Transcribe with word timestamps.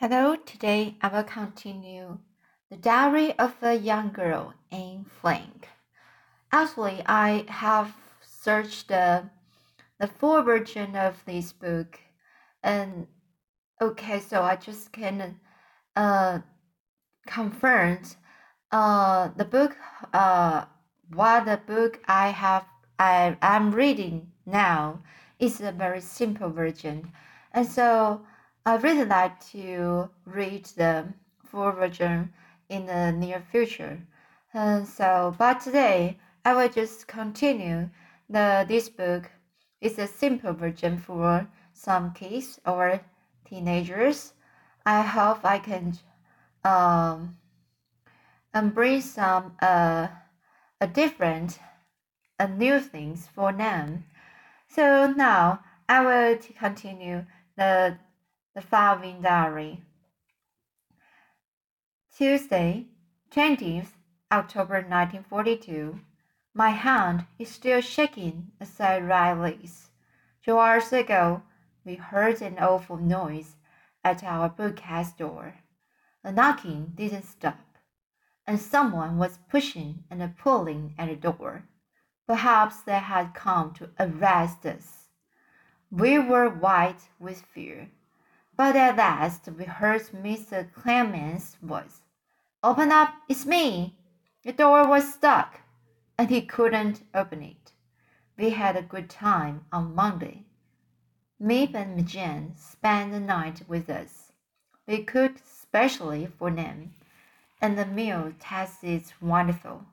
Hello, 0.00 0.36
today 0.36 0.94
I 1.02 1.08
will 1.08 1.24
continue 1.24 2.18
The 2.70 2.76
Diary 2.76 3.36
of 3.36 3.56
a 3.60 3.74
Young 3.74 4.12
Girl 4.12 4.54
Anne 4.70 5.06
Frank. 5.20 5.66
Actually, 6.52 7.02
I 7.04 7.44
have 7.48 7.96
searched 8.22 8.86
the, 8.86 9.28
the 9.98 10.06
full 10.06 10.40
version 10.42 10.94
of 10.94 11.16
this 11.24 11.52
book, 11.52 11.98
and 12.62 13.08
okay, 13.82 14.20
so 14.20 14.42
I 14.42 14.54
just 14.54 14.92
can 14.92 15.40
uh, 15.96 16.38
confirm 17.26 17.98
uh, 18.70 19.30
the 19.36 19.44
book, 19.44 19.76
uh, 20.12 20.66
what 21.12 21.44
the 21.44 21.60
book 21.66 21.98
I 22.06 22.28
have, 22.28 22.64
I 23.00 23.36
am 23.42 23.72
reading 23.72 24.30
now 24.46 25.02
is 25.40 25.60
a 25.60 25.72
very 25.72 26.00
simple 26.00 26.50
version, 26.50 27.10
and 27.52 27.66
so 27.66 28.20
I 28.68 28.74
really 28.74 29.06
like 29.06 29.40
to 29.52 30.10
read 30.26 30.66
the 30.76 31.06
full 31.42 31.72
version 31.72 32.34
in 32.68 32.84
the 32.84 33.12
near 33.12 33.42
future. 33.50 33.98
And 34.52 34.86
so, 34.86 35.34
but 35.38 35.62
today 35.62 36.18
I 36.44 36.52
will 36.52 36.68
just 36.68 37.06
continue 37.06 37.88
the 38.28 38.66
this 38.68 38.90
book. 38.90 39.30
It's 39.80 39.96
a 39.96 40.06
simple 40.06 40.52
version 40.52 40.98
for 40.98 41.48
some 41.72 42.12
kids 42.12 42.60
or 42.66 43.00
teenagers. 43.48 44.34
I 44.84 45.00
hope 45.00 45.46
I 45.46 45.60
can 45.60 45.98
um 46.62 47.38
and 48.52 48.74
bring 48.74 49.00
some 49.00 49.56
uh 49.62 50.08
a 50.78 50.86
different 50.86 51.58
a 52.38 52.46
new 52.46 52.80
things 52.80 53.28
for 53.34 53.50
them. 53.50 54.04
So 54.68 55.10
now 55.10 55.60
I 55.88 56.04
will 56.04 56.38
continue 56.58 57.24
the 57.56 57.96
the 58.58 58.66
following 58.66 59.22
diary. 59.22 59.80
Tuesday, 62.16 62.86
20th 63.30 63.90
October 64.32 64.82
1942. 64.82 66.00
My 66.54 66.70
hand 66.70 67.26
is 67.38 67.52
still 67.52 67.80
shaking 67.80 68.50
as 68.58 68.80
I 68.80 68.98
this. 68.98 69.90
Two 70.44 70.58
hours 70.58 70.92
ago, 70.92 71.42
we 71.84 71.94
heard 71.94 72.42
an 72.42 72.58
awful 72.58 72.96
noise 72.96 73.54
at 74.02 74.24
our 74.24 74.48
bookcase 74.48 75.12
door. 75.12 75.54
The 76.24 76.32
knocking 76.32 76.94
didn't 76.96 77.26
stop, 77.26 77.78
and 78.44 78.58
someone 78.58 79.18
was 79.18 79.38
pushing 79.48 80.02
and 80.10 80.36
pulling 80.36 80.96
at 80.98 81.08
the 81.08 81.14
door. 81.14 81.62
Perhaps 82.26 82.82
they 82.82 82.98
had 82.98 83.34
come 83.34 83.72
to 83.74 83.90
arrest 84.00 84.66
us. 84.66 85.04
We 85.92 86.18
were 86.18 86.48
white 86.48 87.08
with 87.20 87.42
fear. 87.42 87.90
But 88.58 88.74
at 88.74 88.96
last 88.96 89.48
we 89.56 89.66
heard 89.66 90.02
Mr. 90.08 90.72
Clement's 90.72 91.54
voice. 91.62 92.02
Open 92.64 92.90
up, 92.90 93.14
it's 93.28 93.46
me. 93.46 93.94
The 94.42 94.52
door 94.52 94.88
was 94.88 95.14
stuck, 95.14 95.60
and 96.18 96.28
he 96.28 96.42
couldn't 96.42 97.04
open 97.14 97.40
it. 97.44 97.70
We 98.36 98.50
had 98.50 98.76
a 98.76 98.82
good 98.82 99.08
time 99.08 99.66
on 99.70 99.94
Monday. 99.94 100.46
Miep 101.40 101.76
and 101.76 102.04
Jan 102.04 102.56
spent 102.56 103.12
the 103.12 103.20
night 103.20 103.62
with 103.68 103.88
us. 103.88 104.32
We 104.88 105.04
cooked 105.04 105.46
specially 105.46 106.26
for 106.26 106.50
them, 106.50 106.94
and 107.62 107.78
the 107.78 107.86
meal 107.86 108.32
tasted 108.40 109.04
wonderful. 109.20 109.86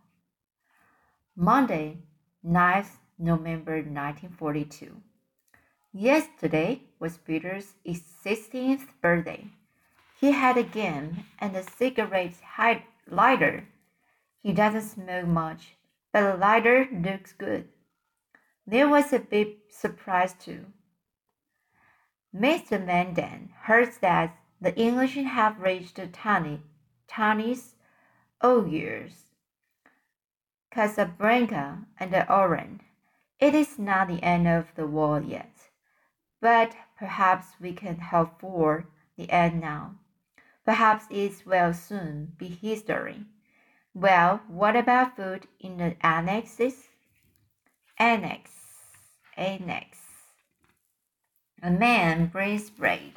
Monday, 1.35 1.99
9th 2.43 2.97
November 3.19 3.75
1942. 3.75 5.03
Yesterday 5.97 6.81
was 6.99 7.19
Peter's 7.19 7.71
sixteenth 8.21 8.85
birthday. 9.01 9.47
He 10.19 10.31
had 10.31 10.57
a 10.57 10.63
gun 10.63 11.23
and 11.39 11.55
a 11.55 11.63
cigarette 11.63 12.33
lighter. 13.09 13.69
He 14.43 14.51
doesn't 14.51 14.81
smoke 14.81 15.25
much, 15.25 15.77
but 16.11 16.29
the 16.29 16.37
lighter 16.37 16.89
looks 16.91 17.31
good. 17.31 17.69
There 18.67 18.89
was 18.89 19.13
a 19.13 19.19
big 19.19 19.55
surprise 19.69 20.33
too. 20.33 20.65
Mr. 22.35 22.85
van 22.85 23.13
Daan 23.13 23.53
heard 23.61 23.93
that 24.01 24.35
the 24.59 24.75
English 24.75 25.15
have 25.15 25.61
reached 25.61 25.97
Tani, 26.11 26.59
Tunis 27.07 27.75
old 28.41 28.69
years, 28.69 29.13
Casablanca, 30.71 31.85
and 31.97 32.13
Oran. 32.29 32.81
It 33.39 33.55
is 33.55 33.79
not 33.79 34.09
the 34.09 34.21
end 34.21 34.45
of 34.45 34.65
the 34.75 34.87
war 34.87 35.21
yet. 35.21 35.54
But 36.45 36.75
perhaps 36.95 37.47
we 37.59 37.73
can 37.73 37.97
hope 37.97 38.39
for 38.39 38.85
the 39.17 39.31
end 39.31 39.59
now. 39.59 39.95
Perhaps 40.63 41.05
it 41.09 41.43
will 41.43 41.73
soon 41.73 42.33
be 42.37 42.49
history. 42.49 43.25
Well, 43.95 44.41
what 44.47 44.75
about 44.75 45.15
food 45.15 45.47
in 45.59 45.77
the 45.77 45.95
annexes? 46.05 46.89
Annex. 47.97 48.51
Annex. 49.35 49.97
A 51.63 51.71
man 51.71 52.27
brings 52.27 52.69
bread. 52.69 53.13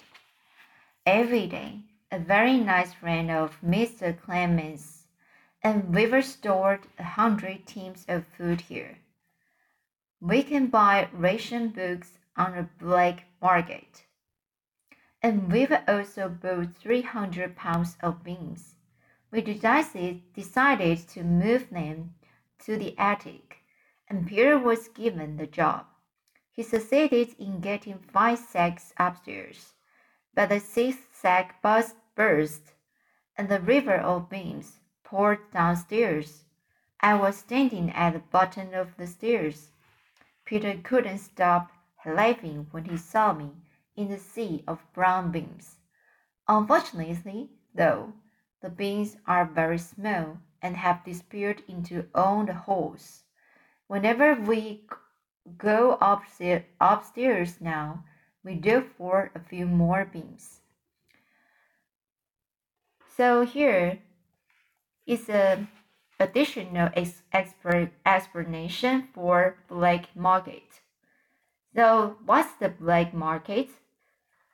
Every 1.04 1.46
day, 1.46 1.80
a 2.10 2.18
very 2.18 2.56
nice 2.56 2.94
friend 2.94 3.30
of 3.30 3.60
Mr. 3.60 4.18
Clemens, 4.18 5.04
and 5.62 5.94
we've 5.94 6.24
stored 6.24 6.86
a 6.98 7.02
hundred 7.04 7.66
teams 7.66 8.06
of 8.08 8.24
food 8.38 8.62
here. 8.62 8.96
We 10.18 10.42
can 10.42 10.68
buy 10.68 11.10
ration 11.12 11.68
books 11.68 12.17
on 12.38 12.56
the 12.56 12.68
black 12.78 13.24
market. 13.42 14.06
And 15.22 15.52
we've 15.52 15.76
also 15.86 16.28
bought 16.28 16.76
300 16.76 17.56
pounds 17.56 17.96
of 18.00 18.24
beans. 18.24 18.76
We 19.30 19.42
decided, 19.42 20.32
decided 20.32 21.06
to 21.08 21.24
move 21.24 21.68
them 21.70 22.14
to 22.64 22.76
the 22.78 22.96
attic, 22.96 23.58
and 24.08 24.26
Peter 24.26 24.58
was 24.58 24.88
given 24.88 25.36
the 25.36 25.46
job. 25.46 25.84
He 26.50 26.62
succeeded 26.62 27.34
in 27.38 27.60
getting 27.60 27.98
five 27.98 28.38
sacks 28.38 28.94
upstairs, 28.96 29.74
but 30.34 30.48
the 30.48 30.60
sixth 30.60 31.08
sack 31.12 31.60
burst, 31.60 31.96
burst 32.14 32.72
and 33.38 33.48
the 33.48 33.60
river 33.60 33.94
of 33.94 34.28
beans 34.28 34.80
poured 35.04 35.38
downstairs. 35.52 36.42
I 37.00 37.14
was 37.14 37.36
standing 37.36 37.90
at 37.90 38.14
the 38.14 38.18
bottom 38.18 38.74
of 38.74 38.96
the 38.96 39.06
stairs. 39.06 39.70
Peter 40.44 40.80
couldn't 40.82 41.18
stop 41.18 41.70
laughing 42.14 42.66
when 42.70 42.84
he 42.84 42.96
saw 42.96 43.32
me 43.32 43.50
in 43.96 44.08
the 44.08 44.18
sea 44.18 44.62
of 44.66 44.86
brown 44.92 45.30
beans. 45.30 45.76
Unfortunately, 46.46 47.50
though, 47.74 48.12
the 48.62 48.70
beans 48.70 49.16
are 49.26 49.44
very 49.44 49.78
small 49.78 50.38
and 50.62 50.76
have 50.76 51.04
disappeared 51.04 51.62
into 51.68 52.06
all 52.14 52.44
the 52.44 52.54
holes. 52.54 53.24
Whenever 53.86 54.34
we 54.34 54.86
go 55.56 55.98
upstairs 56.00 57.60
now, 57.60 58.04
we 58.44 58.54
do 58.54 58.80
for 58.96 59.30
a 59.34 59.40
few 59.40 59.66
more 59.66 60.04
beans. 60.04 60.60
So 63.16 63.44
here 63.44 64.00
is 65.06 65.28
a 65.28 65.66
additional 66.20 66.90
explanation 68.04 69.08
for 69.14 69.58
black 69.68 70.14
market. 70.16 70.80
So, 71.74 72.16
what's 72.24 72.52
the 72.54 72.68
black 72.68 73.12
market? 73.12 73.70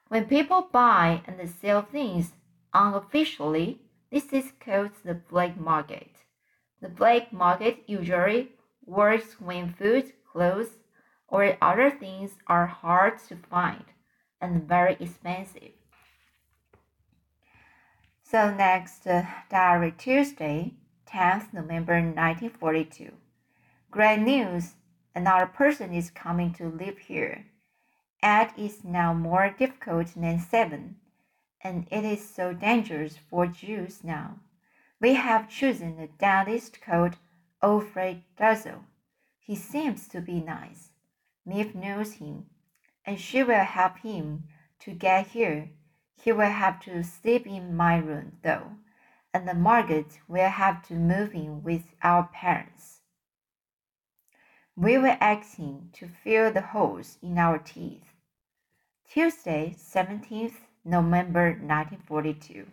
When 0.08 0.26
people 0.26 0.68
buy 0.70 1.22
and 1.26 1.48
sell 1.48 1.82
things 1.82 2.32
unofficially, 2.72 3.80
this 4.10 4.32
is 4.32 4.52
called 4.60 4.90
the 5.04 5.14
black 5.14 5.58
market. 5.58 6.10
The 6.80 6.88
black 6.88 7.32
market 7.32 7.84
usually 7.86 8.50
works 8.84 9.40
when 9.40 9.72
food, 9.72 10.12
clothes, 10.30 10.76
or 11.28 11.56
other 11.60 11.90
things 11.90 12.36
are 12.46 12.66
hard 12.66 13.18
to 13.28 13.36
find 13.36 13.84
and 14.40 14.68
very 14.68 14.96
expensive. 15.00 15.72
So 18.22 18.54
next, 18.54 19.06
uh, 19.06 19.24
Diary 19.50 19.94
Tuesday, 19.96 20.74
10th 21.06 21.52
November 21.52 21.94
1942. 21.94 23.12
Great 23.90 24.20
news! 24.20 24.74
Another 25.14 25.46
person 25.46 25.94
is 25.94 26.10
coming 26.10 26.52
to 26.54 26.68
live 26.68 26.98
here. 26.98 27.46
Eight 28.24 28.50
is 28.56 28.82
now 28.82 29.14
more 29.14 29.54
difficult 29.56 30.08
than 30.16 30.40
seven, 30.40 30.96
and 31.60 31.86
it 31.90 32.04
is 32.04 32.28
so 32.28 32.52
dangerous 32.52 33.16
for 33.30 33.46
Jews 33.46 34.02
now. 34.02 34.40
We 35.00 35.14
have 35.14 35.48
chosen 35.48 36.00
a 36.00 36.08
dentist 36.08 36.80
called 36.80 37.16
Alfred 37.62 38.22
Dussel. 38.36 38.84
He 39.38 39.54
seems 39.54 40.08
to 40.08 40.20
be 40.20 40.40
nice. 40.40 40.90
Miep 41.46 41.74
knows 41.74 42.14
him, 42.14 42.46
and 43.04 43.20
she 43.20 43.42
will 43.42 43.64
help 43.64 43.98
him 43.98 44.44
to 44.80 44.90
get 44.92 45.28
here. 45.28 45.70
He 46.20 46.32
will 46.32 46.50
have 46.50 46.80
to 46.80 47.04
sleep 47.04 47.46
in 47.46 47.76
my 47.76 47.98
room, 47.98 48.38
though, 48.42 48.72
and 49.32 49.62
Margaret 49.62 50.18
will 50.26 50.48
have 50.48 50.86
to 50.88 50.94
move 50.94 51.34
in 51.34 51.62
with 51.62 51.84
our 52.02 52.24
parents. 52.32 53.02
We 54.76 54.98
were 54.98 55.16
asking 55.20 55.90
to 55.92 56.08
fill 56.08 56.52
the 56.52 56.60
holes 56.60 57.18
in 57.22 57.38
our 57.38 57.58
teeth. 57.58 58.12
Tuesday, 59.08 59.76
17th 59.78 60.56
November 60.84 61.50
1942. 61.50 62.66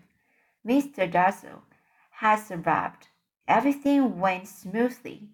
Mr. 0.66 1.12
Dussel 1.12 1.62
has 2.10 2.50
arrived. 2.50 3.10
Everything 3.48 4.20
went 4.20 4.48
smoothly. 4.48 5.30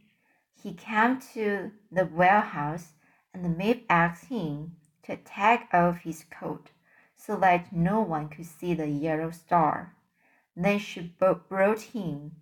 He 0.62 0.74
came 0.74 1.22
to 1.34 1.72
the 1.90 2.06
warehouse 2.06 2.92
and 3.34 3.46
the 3.46 3.50
maid 3.50 3.86
asked 3.90 4.25
him 4.25 4.75
to 5.04 5.16
take 5.16 5.74
off 5.74 6.00
his 6.00 6.25
coat 6.30 6.72
so 7.16 7.38
that 7.38 7.72
no 7.72 8.02
one 8.02 8.28
could 8.28 8.46
see 8.46 8.74
the 8.74 8.90
yellow 8.90 9.31
star. 9.31 9.96
Then 10.54 10.80
she 10.80 11.14
brought 11.18 11.81
him 11.81 12.36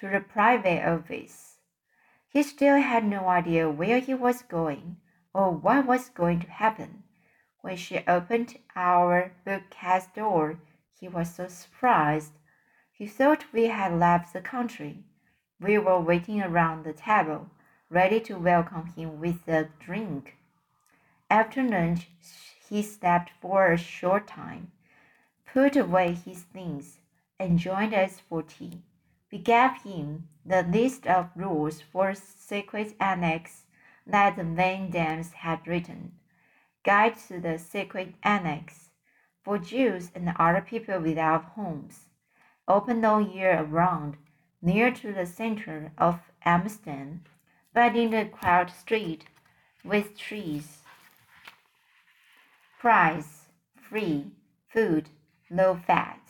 to 0.00 0.10
the 0.10 0.18
private 0.18 0.84
office. 0.84 1.57
He 2.30 2.42
still 2.42 2.80
had 2.80 3.04
no 3.04 3.28
idea 3.28 3.70
where 3.70 4.00
he 4.00 4.12
was 4.12 4.42
going 4.42 4.98
or 5.32 5.50
what 5.50 5.86
was 5.86 6.10
going 6.10 6.40
to 6.40 6.50
happen. 6.50 7.04
When 7.62 7.76
she 7.76 8.04
opened 8.06 8.58
our 8.76 9.32
bookcase 9.44 10.06
door, 10.14 10.60
he 11.00 11.08
was 11.08 11.34
so 11.34 11.48
surprised. 11.48 12.32
He 12.92 13.06
thought 13.06 13.52
we 13.52 13.66
had 13.66 13.92
left 13.98 14.32
the 14.32 14.40
country. 14.40 15.04
We 15.60 15.78
were 15.78 16.00
waiting 16.00 16.42
around 16.42 16.84
the 16.84 16.92
table, 16.92 17.50
ready 17.88 18.20
to 18.20 18.38
welcome 18.38 18.86
him 18.88 19.20
with 19.20 19.48
a 19.48 19.70
drink. 19.80 20.36
After 21.30 21.62
lunch, 21.62 22.08
he 22.68 22.82
slept 22.82 23.30
for 23.40 23.72
a 23.72 23.78
short 23.78 24.26
time, 24.26 24.72
put 25.46 25.76
away 25.76 26.12
his 26.12 26.42
things, 26.42 26.98
and 27.38 27.58
joined 27.58 27.94
us 27.94 28.20
for 28.20 28.42
tea. 28.42 28.82
We 29.30 29.38
gave 29.38 29.82
him 29.82 30.28
the 30.44 30.62
list 30.62 31.06
of 31.06 31.30
rules 31.36 31.82
for 31.82 32.14
secret 32.14 32.96
annex 32.98 33.66
that 34.06 34.36
the 34.36 34.44
Van 34.44 34.90
Daans 34.90 35.32
had 35.32 35.66
written. 35.66 36.12
Guide 36.82 37.18
to 37.28 37.38
the 37.38 37.58
secret 37.58 38.14
annex 38.22 38.88
for 39.44 39.58
Jews 39.58 40.10
and 40.14 40.32
other 40.38 40.62
people 40.62 41.00
without 41.00 41.44
homes. 41.56 42.06
Open 42.66 43.04
all 43.04 43.20
year 43.20 43.62
around, 43.62 44.16
near 44.62 44.90
to 44.92 45.12
the 45.12 45.26
center 45.26 45.92
of 45.98 46.20
Amsterdam, 46.42 47.24
but 47.74 47.94
in 47.94 48.14
a 48.14 48.26
crowded 48.28 48.72
street 48.72 49.26
with 49.84 50.16
trees. 50.16 50.82
Price 52.78 53.48
free, 53.76 54.30
food 54.68 55.10
low 55.50 55.76
fat, 55.76 56.20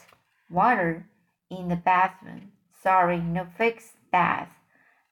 water 0.50 1.06
in 1.48 1.68
the 1.68 1.76
bathroom 1.76 2.52
sorry, 2.82 3.18
no 3.18 3.44
fixed 3.44 3.96
bath, 4.10 4.50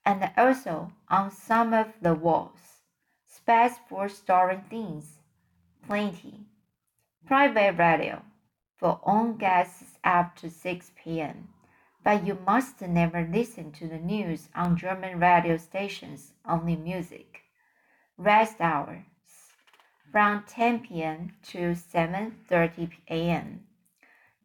and 0.05 0.31
also 0.37 0.91
on 1.09 1.31
some 1.31 1.73
of 1.73 1.87
the 2.01 2.13
walls. 2.13 2.81
Space 3.25 3.79
for 3.89 4.09
storing 4.09 4.61
things, 4.69 5.19
plenty. 5.85 6.45
Private 7.25 7.77
radio 7.77 8.23
for 8.77 8.99
own 9.03 9.37
guests 9.37 9.97
up 10.03 10.35
to 10.37 10.49
6 10.49 10.91
p.m. 10.95 11.49
But 12.03 12.25
you 12.25 12.35
must 12.45 12.81
never 12.81 13.27
listen 13.27 13.71
to 13.73 13.87
the 13.87 13.99
news 13.99 14.49
on 14.55 14.77
German 14.77 15.19
radio 15.19 15.57
stations, 15.57 16.33
only 16.47 16.75
music. 16.75 17.41
Rest 18.17 18.61
hours 18.61 19.03
from 20.11 20.43
10 20.47 20.79
p.m. 20.87 21.33
to 21.43 21.75
7:30 21.75 22.91
a.m. 23.09 23.67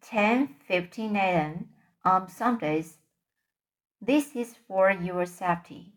10:15 0.03 1.15
a.m. 1.17 1.69
on 2.05 2.29
Sundays 2.29 2.99
this 4.05 4.35
is 4.35 4.57
for 4.67 4.91
your 4.91 5.25
safety. 5.27 5.93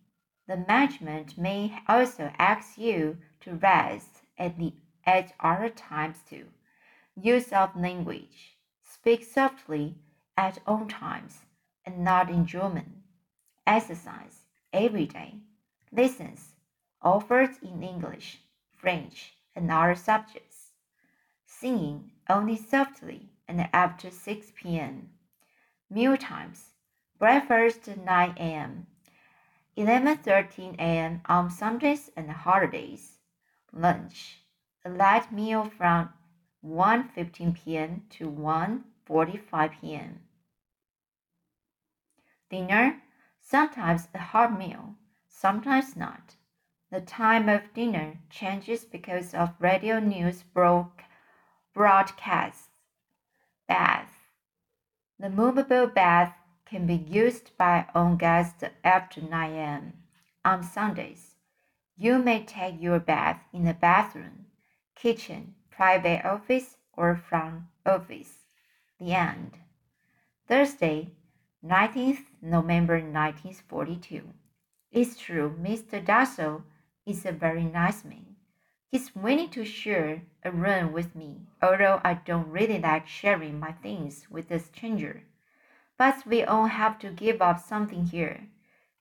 The 0.48 0.58
management 0.58 1.40
may 1.40 1.80
also 1.88 2.32
ask 2.38 2.78
you 2.78 3.18
to 3.42 3.56
rest 3.56 4.22
at, 4.38 4.60
the, 4.60 4.74
at 5.08 5.34
other 5.40 5.70
times 5.70 6.18
too. 6.30 6.46
Use 7.20 7.52
of 7.52 7.76
language. 7.76 8.58
Speak 8.84 9.24
softly 9.24 9.96
at 10.38 10.60
all 10.68 10.86
times 10.86 11.46
and 11.84 12.04
not 12.04 12.30
in 12.30 12.46
German. 12.46 13.02
Exercise 13.66 14.46
every 14.72 15.08
day. 15.08 15.40
Lessons 15.92 16.50
offered 17.02 17.58
in 17.64 17.82
English, 17.82 18.40
French, 18.70 19.34
and 19.56 19.72
other 19.72 19.96
subjects. 19.96 20.74
Singing 21.48 22.12
only 22.30 22.56
softly 22.56 23.30
and 23.48 23.68
after 23.74 24.12
6 24.12 24.52
p.m. 24.56 25.10
Meal 25.90 26.18
times 26.18 26.75
breakfast 27.18 27.88
9 27.88 28.36
a.m., 28.38 28.88
11:13 29.78 30.76
a.m. 30.80 31.22
on 31.26 31.50
Sundays 31.50 32.12
and 32.16 32.30
holidays. 32.30 33.20
Lunch, 33.72 34.42
a 34.84 34.90
light 34.90 35.32
meal 35.32 35.66
from 35.66 36.14
1:15 36.66 37.56
p.m. 37.56 38.06
to 38.10 38.30
1:45 38.30 39.82
p.m. 39.82 40.22
Dinner, 42.50 43.02
sometimes 43.42 44.08
a 44.14 44.20
hot 44.20 44.58
meal, 44.58 44.96
sometimes 45.28 45.96
not. 45.96 46.36
The 46.92 47.02
time 47.02 47.50
of 47.50 47.74
dinner 47.74 48.20
changes 48.30 48.86
because 48.86 49.34
of 49.34 49.56
radio 49.60 50.00
news 50.00 50.44
broadcasts. 51.74 52.70
Bath. 53.68 54.12
The 55.20 55.30
movable 55.30 55.88
bath 55.88 56.36
can 56.66 56.88
be 56.88 56.96
used 56.96 57.52
by 57.58 57.86
own 57.94 58.18
guests 58.18 58.64
after 58.84 59.22
9 59.22 59.52
a.m. 59.52 59.94
On 60.44 60.64
Sundays, 60.64 61.36
you 61.98 62.18
may 62.18 62.44
take 62.44 62.82
your 62.82 63.00
bath 63.00 63.42
in 63.54 63.64
the 63.64 63.74
bathroom, 63.74 64.46
kitchen, 64.96 65.56
private 65.70 66.26
office, 66.26 66.78
or 66.94 67.16
front 67.16 67.64
office. 67.86 68.48
The 69.00 69.14
end. 69.14 69.60
Thursday, 70.48 71.12
19th 71.66 72.26
November 72.42 72.96
1942. 72.96 74.24
It's 74.92 75.18
true, 75.18 75.56
Mr. 75.60 76.04
Dussel 76.04 76.64
is 77.06 77.26
a 77.26 77.32
very 77.32 77.64
nice 77.64 78.04
man. 78.06 78.36
He's 78.88 79.16
willing 79.16 79.50
to 79.50 79.66
share 79.66 80.22
a 80.44 80.52
room 80.52 80.94
with 80.94 81.16
me, 81.16 81.42
although 81.62 82.00
I 82.04 82.14
don't 82.14 82.50
really 82.50 82.80
like 82.80 83.08
sharing 83.08 83.60
my 83.60 83.72
things 83.72 84.28
with 84.30 84.50
a 84.52 84.60
stranger. 84.60 85.24
But 85.98 86.26
we 86.26 86.44
all 86.44 86.66
have 86.66 87.00
to 87.00 87.10
give 87.10 87.42
up 87.42 87.60
something 87.60 88.08
here. 88.08 88.48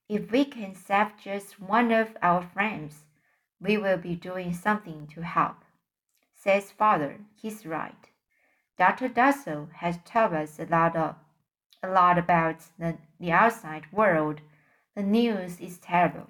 If 0.08 0.31
we 0.31 0.44
can 0.44 0.75
save 0.75 1.17
just 1.20 1.61
one 1.61 1.91
of 1.91 2.17
our 2.23 2.43
friends, 2.43 3.05
we 3.61 3.76
will 3.76 3.96
be 3.96 4.14
doing 4.14 4.52
something 4.52 5.06
to 5.08 5.23
help. 5.23 5.64
Says 6.35 6.70
father, 6.70 7.20
he's 7.35 7.67
right. 7.67 8.11
Dr. 8.76 9.08
Dussel 9.08 9.73
has 9.73 9.99
told 10.05 10.35
us 10.35 10.58
a 10.58 10.67
lot 10.67 10.94
of, 10.94 11.17
a 11.82 11.89
lot 11.89 12.19
about 12.19 12.56
the, 12.79 12.98
the 13.19 13.32
outside 13.32 13.91
world. 13.91 14.41
The 14.94 15.03
news 15.03 15.58
is 15.60 15.79
terrible. 15.79 16.29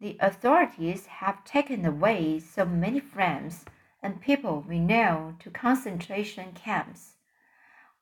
The 0.00 0.16
authorities 0.20 1.06
have 1.06 1.44
taken 1.44 1.84
away 1.84 2.38
so 2.38 2.64
many 2.64 3.00
friends 3.00 3.64
and 4.02 4.20
people 4.20 4.64
we 4.66 4.78
know 4.78 5.36
to 5.40 5.50
concentration 5.50 6.52
camps. 6.52 7.16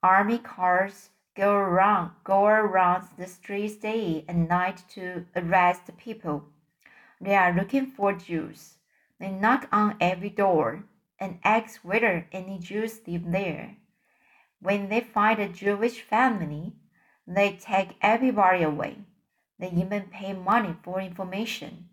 Army 0.02 0.38
cars 0.38 1.10
go 1.36 1.52
around 1.52 2.10
go 2.24 2.46
around 2.46 3.08
the 3.16 3.26
streets 3.26 3.76
day 3.76 4.24
and 4.28 4.48
night 4.48 4.82
to 4.90 5.26
arrest 5.36 5.96
people. 5.96 6.44
They 7.20 7.36
are 7.36 7.54
looking 7.54 7.86
for 7.86 8.12
Jews. 8.12 8.76
They 9.18 9.30
knock 9.30 9.68
on 9.70 9.96
every 10.00 10.30
door 10.30 10.84
and 11.18 11.38
ask 11.44 11.80
whether 11.82 12.26
any 12.32 12.58
Jews 12.58 13.00
live 13.06 13.30
there. 13.30 13.76
When 14.60 14.88
they 14.88 15.00
find 15.00 15.38
a 15.38 15.48
Jewish 15.48 16.00
family, 16.00 16.72
they 17.26 17.52
take 17.52 17.96
everybody 18.00 18.62
away. 18.62 18.98
They 19.58 19.70
even 19.70 20.04
pay 20.04 20.32
money 20.32 20.74
for 20.82 21.00
information. 21.00 21.90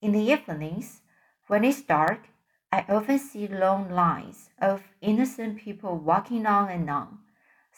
In 0.00 0.12
the 0.12 0.20
evenings, 0.20 1.00
when 1.46 1.64
it's 1.64 1.82
dark, 1.82 2.28
I 2.70 2.84
often 2.88 3.18
see 3.18 3.48
long 3.48 3.90
lines 3.90 4.50
of 4.60 4.82
innocent 5.00 5.58
people 5.58 5.96
walking 5.96 6.44
on 6.46 6.68
and 6.70 6.88
on 6.90 7.18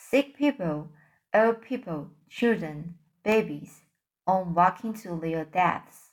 sick 0.09 0.37
people, 0.37 0.88
old 1.35 1.61
people, 1.61 2.11
children, 2.28 2.95
babies, 3.23 3.83
on 4.26 4.54
walking 4.54 4.95
to 4.95 5.19
their 5.21 5.45
deaths. 5.45 6.11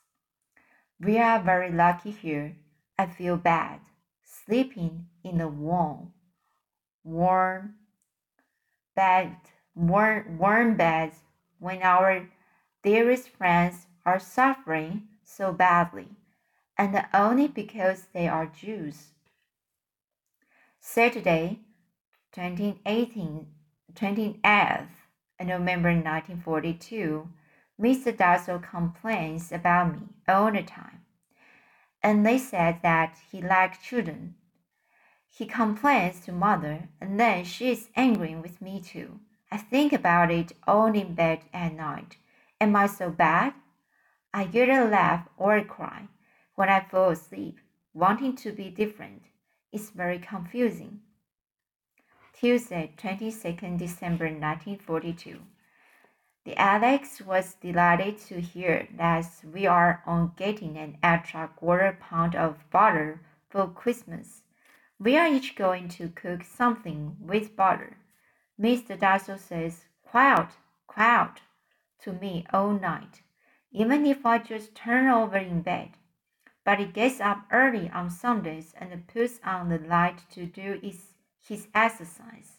We 0.99 1.17
are 1.19 1.41
very 1.41 1.71
lucky 1.71 2.11
here. 2.11 2.57
I 2.97 3.05
feel 3.05 3.37
bad, 3.37 3.79
sleeping 4.23 5.07
in 5.23 5.37
the 5.37 5.47
warm, 5.47 6.13
warm 7.03 7.75
bed, 8.95 9.37
warm, 9.75 10.37
warm 10.37 10.75
beds 10.75 11.17
when 11.59 11.81
our 11.83 12.27
dearest 12.83 13.29
friends 13.29 13.85
are 14.05 14.19
suffering 14.19 15.07
so 15.23 15.53
badly, 15.53 16.09
and 16.77 17.05
only 17.13 17.47
because 17.47 18.07
they 18.13 18.27
are 18.27 18.47
Jews. 18.47 19.11
Saturday, 20.79 21.59
2018 22.31 23.47
28th 23.97 24.89
November 25.39 25.89
1942, 25.89 27.27
Mr. 27.81 28.15
Dussel 28.15 28.61
complains 28.61 29.51
about 29.51 29.91
me 29.91 30.07
all 30.27 30.51
the 30.51 30.61
time. 30.61 31.01
And 32.03 32.23
they 32.23 32.37
said 32.37 32.79
that 32.83 33.17
he 33.31 33.41
liked 33.41 33.83
children. 33.83 34.35
He 35.27 35.47
complains 35.47 36.19
to 36.21 36.31
mother, 36.31 36.89
and 37.01 37.19
then 37.19 37.43
she 37.43 37.71
is 37.71 37.89
angry 37.95 38.35
with 38.35 38.61
me 38.61 38.81
too. 38.81 39.19
I 39.51 39.57
think 39.57 39.93
about 39.93 40.29
it 40.29 40.51
all 40.67 40.93
in 40.93 41.15
bed 41.15 41.39
at 41.51 41.73
night. 41.73 42.17
Am 42.61 42.75
I 42.75 42.85
so 42.85 43.09
bad? 43.09 43.55
I 44.31 44.43
either 44.43 44.87
laugh 44.87 45.27
or 45.37 45.63
cry 45.63 46.07
when 46.53 46.69
I 46.69 46.81
fall 46.81 47.09
asleep, 47.09 47.59
wanting 47.95 48.35
to 48.37 48.51
be 48.51 48.69
different. 48.69 49.23
It's 49.71 49.89
very 49.89 50.19
confusing. 50.19 50.99
Tuesday, 52.39 52.91
22nd 52.97 53.79
December 53.79 54.25
1942. 54.25 55.39
The 56.45 56.55
Alex 56.55 57.19
was 57.19 57.55
delighted 57.55 58.19
to 58.27 58.39
hear 58.39 58.87
that 58.95 59.25
we 59.51 59.65
are 59.65 60.03
on 60.05 60.33
getting 60.37 60.77
an 60.77 60.99
extra 61.01 61.47
quarter 61.55 61.97
pound 61.99 62.35
of 62.35 62.69
butter 62.69 63.21
for 63.49 63.67
Christmas. 63.67 64.43
We 64.99 65.17
are 65.17 65.27
each 65.27 65.55
going 65.55 65.89
to 65.89 66.09
cook 66.09 66.43
something 66.43 67.15
with 67.19 67.55
butter. 67.55 67.97
Mr. 68.61 68.95
Dussel 68.95 69.39
says, 69.39 69.85
quiet, 70.03 70.49
quiet, 70.85 71.41
to 72.03 72.13
me 72.13 72.45
all 72.53 72.69
night, 72.69 73.23
even 73.71 74.05
if 74.05 74.27
I 74.27 74.37
just 74.37 74.75
turn 74.75 75.07
over 75.07 75.37
in 75.37 75.63
bed. 75.63 75.93
But 76.63 76.77
he 76.77 76.85
gets 76.85 77.19
up 77.19 77.47
early 77.51 77.89
on 77.89 78.11
Sundays 78.11 78.75
and 78.79 79.07
puts 79.07 79.39
on 79.43 79.69
the 79.69 79.79
light 79.79 80.19
to 80.33 80.45
do 80.45 80.79
his, 80.83 81.16
his 81.47 81.67
exercise. 81.73 82.57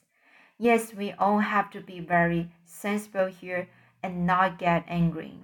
Yes, 0.58 0.94
we 0.94 1.12
all 1.12 1.38
have 1.38 1.70
to 1.70 1.80
be 1.80 2.00
very 2.00 2.50
sensible 2.64 3.26
here 3.26 3.68
and 4.02 4.26
not 4.26 4.58
get 4.58 4.84
angry. 4.88 5.34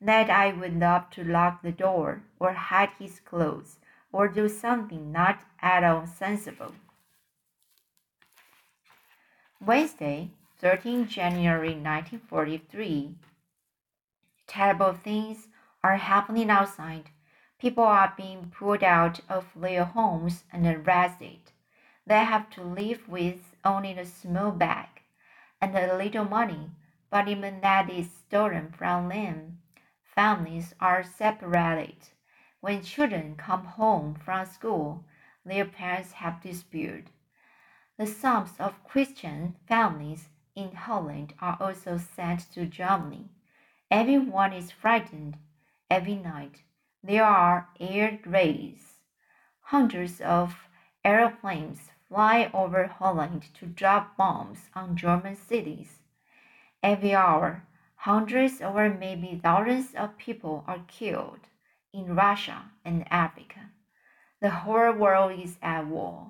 That 0.00 0.30
I 0.30 0.52
would 0.52 0.78
love 0.78 1.10
to 1.10 1.24
lock 1.24 1.62
the 1.62 1.72
door 1.72 2.22
or 2.38 2.52
hide 2.52 2.90
his 2.98 3.20
clothes 3.20 3.78
or 4.12 4.28
do 4.28 4.48
something 4.48 5.10
not 5.12 5.40
at 5.60 5.82
all 5.82 6.06
sensible. 6.06 6.74
Wednesday, 9.60 10.30
13 10.58 11.08
January 11.08 11.74
1943. 11.74 13.14
Terrible 14.46 14.92
things 14.92 15.48
are 15.82 15.96
happening 15.96 16.50
outside. 16.50 17.10
People 17.58 17.84
are 17.84 18.12
being 18.16 18.52
pulled 18.56 18.82
out 18.82 19.20
of 19.28 19.46
their 19.56 19.84
homes 19.84 20.44
and 20.52 20.66
arrested. 20.66 21.52
They 22.06 22.24
have 22.24 22.50
to 22.50 22.62
live 22.62 23.08
with 23.08 23.56
only 23.64 23.92
a 23.92 24.04
small 24.04 24.50
bag 24.50 24.88
and 25.60 25.74
a 25.74 25.96
little 25.96 26.26
money, 26.26 26.70
but 27.08 27.28
even 27.28 27.62
that 27.62 27.88
is 27.88 28.10
stolen 28.12 28.72
from 28.72 29.08
them. 29.08 29.62
Families 30.04 30.74
are 30.80 31.02
separated. 31.02 32.10
When 32.60 32.82
children 32.82 33.36
come 33.36 33.64
home 33.64 34.14
from 34.14 34.44
school, 34.44 35.04
their 35.46 35.64
parents 35.64 36.12
have 36.12 36.42
disputed. 36.42 37.10
The 37.96 38.06
sons 38.06 38.50
of 38.58 38.84
Christian 38.84 39.56
families 39.66 40.28
in 40.54 40.72
Holland 40.72 41.32
are 41.40 41.56
also 41.58 41.96
sent 41.96 42.52
to 42.52 42.66
Germany. 42.66 43.30
Everyone 43.90 44.52
is 44.52 44.70
frightened 44.70 45.38
every 45.90 46.16
night. 46.16 46.62
There 47.02 47.24
are 47.24 47.68
air 47.80 48.18
raids. 48.26 49.00
Hundreds 49.60 50.20
of 50.20 50.68
airplanes 51.04 51.90
fly 52.14 52.48
over 52.54 52.86
Holland 52.86 53.42
to 53.54 53.66
drop 53.66 54.16
bombs 54.16 54.70
on 54.72 54.96
German 54.96 55.34
cities. 55.34 55.98
Every 56.80 57.12
hour, 57.12 57.64
hundreds 57.96 58.60
or 58.60 58.88
maybe 58.88 59.40
thousands 59.42 59.96
of 59.96 60.16
people 60.16 60.62
are 60.68 60.84
killed 60.86 61.48
in 61.92 62.14
Russia 62.14 62.70
and 62.84 63.04
Africa. 63.10 63.70
The 64.40 64.50
whole 64.50 64.92
world 64.92 65.40
is 65.40 65.58
at 65.60 65.88
war. 65.88 66.28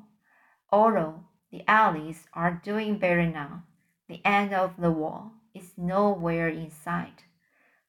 Although 0.73 1.25
the 1.51 1.63
Allies 1.69 2.29
are 2.33 2.63
doing 2.65 2.97
better 2.97 3.27
now, 3.27 3.65
the 4.09 4.23
end 4.25 4.55
of 4.55 4.79
the 4.79 4.91
war 4.91 5.33
is 5.53 5.77
nowhere 5.77 6.49
in 6.49 6.71
sight. 6.71 7.25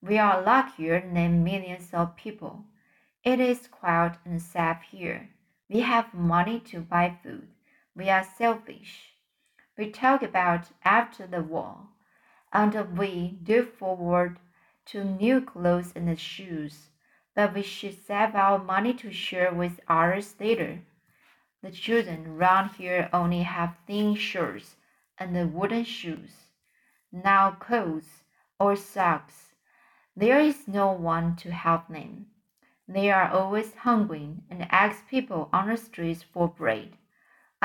We 0.01 0.17
are 0.17 0.41
luckier 0.41 0.99
than 0.99 1.45
millions 1.45 1.93
of 1.93 2.17
people. 2.17 2.65
It 3.23 3.39
is 3.39 3.67
quiet 3.67 4.17
and 4.25 4.41
safe 4.41 4.81
here. 4.91 5.29
We 5.69 5.79
have 5.79 6.13
money 6.13 6.59
to 6.71 6.81
buy 6.81 7.17
food. 7.23 7.47
We 7.95 8.09
are 8.09 8.23
selfish. 8.23 9.13
We 9.77 9.91
talk 9.91 10.21
about 10.21 10.71
after 10.83 11.25
the 11.25 11.41
war, 11.41 11.87
and 12.51 12.97
we 12.97 13.37
do 13.41 13.63
forward 13.63 14.39
to 14.87 15.03
new 15.03 15.41
clothes 15.41 15.93
and 15.95 16.19
shoes, 16.19 16.89
but 17.33 17.53
we 17.53 17.61
should 17.61 18.05
save 18.05 18.35
our 18.35 18.59
money 18.59 18.93
to 18.95 19.11
share 19.11 19.53
with 19.53 19.79
others 19.87 20.35
later. 20.39 20.81
The 21.61 21.71
children 21.71 22.37
round 22.37 22.71
here 22.71 23.09
only 23.13 23.43
have 23.43 23.77
thin 23.87 24.15
shirts 24.15 24.75
and 25.17 25.53
wooden 25.53 25.83
shoes, 25.83 26.47
now 27.11 27.51
coats 27.59 28.23
or 28.59 28.75
socks 28.75 29.45
there 30.17 30.39
is 30.39 30.65
no 30.65 30.93
one 30.93 31.35
to 31.37 31.51
help 31.51 31.89
them. 31.89 32.27
They 32.87 33.11
are 33.11 33.29
always 33.29 33.75
hungry 33.75 34.37
and 34.49 34.65
ask 34.71 35.05
people 35.09 35.49
on 35.51 35.67
the 35.67 35.75
streets 35.75 36.23
for 36.23 36.47
bread. 36.47 36.95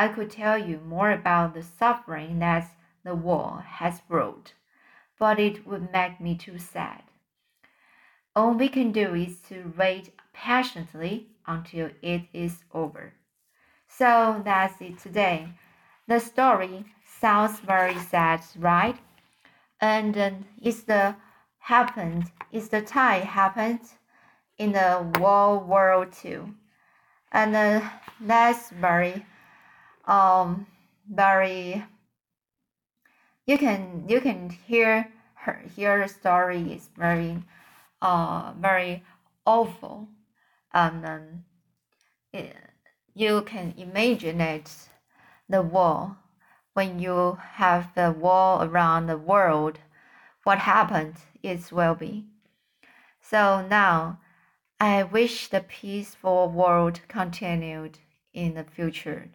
I 0.00 0.08
could 0.08 0.30
tell 0.30 0.56
you 0.56 0.80
more 0.80 1.10
about 1.10 1.52
the 1.52 1.62
suffering 1.62 2.38
that 2.38 2.70
the 3.04 3.14
war 3.14 3.66
has 3.66 4.00
brought, 4.00 4.54
but 5.18 5.38
it 5.38 5.66
would 5.66 5.92
make 5.92 6.18
me 6.18 6.34
too 6.38 6.58
sad. 6.58 7.02
All 8.34 8.54
we 8.54 8.70
can 8.70 8.92
do 8.92 9.14
is 9.14 9.42
to 9.50 9.74
wait 9.76 10.14
patiently 10.32 11.26
until 11.46 11.90
it 12.00 12.22
is 12.32 12.64
over. 12.72 13.12
So 13.88 14.40
that's 14.42 14.80
it 14.80 14.98
today. 14.98 15.50
The 16.08 16.18
story 16.18 16.86
sounds 17.04 17.60
very 17.60 17.98
sad, 17.98 18.40
right? 18.56 18.96
And 19.82 20.16
uh, 20.16 20.30
it's 20.62 20.84
the 20.84 21.14
happened 21.58 22.32
is 22.50 22.70
the 22.70 22.80
time 22.80 23.26
happened 23.26 23.86
in 24.56 24.72
the 24.72 25.12
World 25.20 25.68
War 25.68 26.08
II, 26.24 26.54
and 27.32 27.54
uh, 27.54 27.82
that's 28.18 28.70
very, 28.70 29.26
um, 30.06 30.66
very. 31.08 31.84
You 33.46 33.58
can 33.58 34.04
you 34.08 34.20
can 34.20 34.50
hear 34.50 35.10
her 35.34 35.62
hear 35.74 36.00
the 36.00 36.08
story 36.08 36.72
is 36.72 36.88
very, 36.96 37.42
uh, 38.02 38.52
very 38.58 39.02
awful, 39.44 40.08
and 40.72 41.04
um, 41.06 41.44
it, 42.32 42.54
you 43.14 43.42
can 43.42 43.74
imagine 43.76 44.40
it, 44.40 44.70
the 45.48 45.62
war, 45.62 46.16
when 46.74 46.98
you 46.98 47.38
have 47.54 47.94
the 47.94 48.12
war 48.12 48.64
around 48.64 49.06
the 49.06 49.18
world, 49.18 49.78
what 50.44 50.58
happened 50.58 51.16
its 51.42 51.72
well 51.72 51.94
being. 51.94 52.28
So 53.20 53.66
now, 53.66 54.20
I 54.78 55.02
wish 55.02 55.48
the 55.48 55.60
peaceful 55.60 56.48
world 56.48 57.00
continued 57.08 57.98
in 58.32 58.54
the 58.54 58.64
future. 58.64 59.30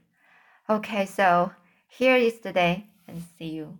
Okay, 0.68 1.06
so 1.06 1.52
here 1.88 2.16
is 2.16 2.40
the 2.40 2.52
day 2.52 2.88
and 3.08 3.22
see 3.38 3.50
you. 3.50 3.78